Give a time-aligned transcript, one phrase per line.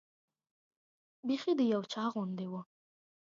[1.27, 2.61] بیخي د یو چا غوندې وه.